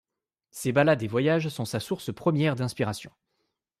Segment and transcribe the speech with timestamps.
[0.49, 3.11] Ses balades et voyages sont sa source première d’inspiration.